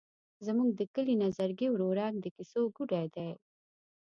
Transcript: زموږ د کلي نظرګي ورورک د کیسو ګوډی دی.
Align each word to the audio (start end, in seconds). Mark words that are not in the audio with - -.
زموږ 0.45 0.69
د 0.79 0.81
کلي 0.93 1.15
نظرګي 1.23 1.67
ورورک 1.71 2.13
د 2.19 2.25
کیسو 2.35 2.61
ګوډی 2.75 3.05
دی. 3.15 3.29